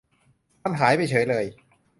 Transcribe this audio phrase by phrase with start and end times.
[0.63, 1.45] มันหายไปเฉยเลย